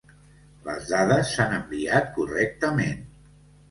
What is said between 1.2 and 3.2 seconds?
s'han enviat correctament.